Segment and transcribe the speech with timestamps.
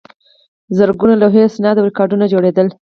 [0.77, 2.67] زرګونه لوحې، اسناد او ریکارډونه جوړېدل.